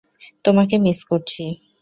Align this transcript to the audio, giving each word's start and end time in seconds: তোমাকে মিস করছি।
তোমাকে 0.45 0.75
মিস 0.77 0.99
করছি। 1.03 1.43